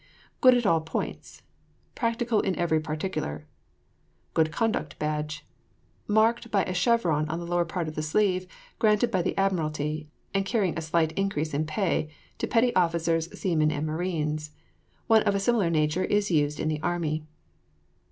[0.41, 1.43] GOOD AT ALL POINTS.
[1.93, 3.45] Practical in every particular.
[4.33, 5.45] GOOD CONDUCT BADGE.
[6.07, 8.47] Marked by a chevron on the lower part of the sleeve,
[8.79, 12.09] granted by the admiralty, and carrying a slight increase of pay,
[12.39, 14.49] to petty officers, seamen, and marines.
[15.05, 17.23] One of a similar nature is in use in the army.